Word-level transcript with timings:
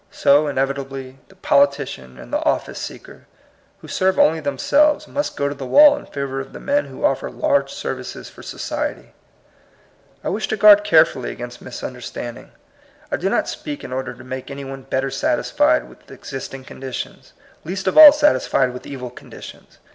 So, 0.09 0.47
inevitably, 0.47 1.19
the 1.27 1.35
politi 1.35 1.87
cian 1.87 2.17
and 2.17 2.33
the 2.33 2.39
ofiice 2.39 2.77
seeker 2.77 3.27
who 3.81 3.87
serve 3.87 4.17
only 4.17 4.39
themselves 4.39 5.07
must 5.07 5.37
go 5.37 5.47
to 5.47 5.53
the 5.53 5.63
wall 5.67 5.95
in 5.95 6.07
favor 6.07 6.39
of 6.39 6.53
the 6.53 6.59
men 6.59 6.85
who 6.85 7.01
ofiFer 7.01 7.39
large 7.39 7.71
services 7.71 8.27
for 8.27 8.41
so 8.41 8.57
ciety. 8.57 9.09
I 10.23 10.29
wish 10.29 10.47
to 10.47 10.57
guard 10.57 10.83
carefully 10.83 11.29
against 11.31 11.63
misun 11.63 11.93
derstanding. 11.95 12.49
I 13.11 13.17
do 13.17 13.29
not 13.29 13.47
speak 13.47 13.83
in 13.83 13.93
order 13.93 14.15
to 14.15 14.23
make 14.23 14.49
any 14.49 14.65
one 14.65 14.81
better 14.81 15.11
satisfied 15.11 15.87
with 15.87 16.09
exist 16.09 16.51
ing 16.55 16.63
conditions, 16.63 17.33
least 17.63 17.85
of 17.85 17.95
all 17.95 18.11
satisfied 18.11 18.73
with 18.73 18.87
evil 18.87 19.11
conditions. 19.11 19.77